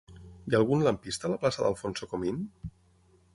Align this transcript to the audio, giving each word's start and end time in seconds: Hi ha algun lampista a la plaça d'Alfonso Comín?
Hi 0.13 0.53
ha 0.53 0.59
algun 0.61 0.81
lampista 0.87 1.27
a 1.29 1.31
la 1.33 1.37
plaça 1.43 1.63
d'Alfonso 1.67 2.09
Comín? 2.15 2.41